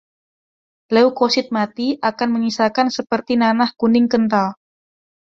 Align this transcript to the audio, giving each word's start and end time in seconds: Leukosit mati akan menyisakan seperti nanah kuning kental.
Leukosit 0.95 1.47
mati 1.57 1.87
akan 2.09 2.29
menyisakan 2.35 2.87
seperti 2.97 3.33
nanah 3.41 3.69
kuning 3.79 4.07
kental. 4.13 4.47